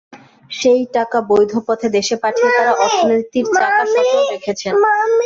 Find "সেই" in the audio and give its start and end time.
0.51-0.81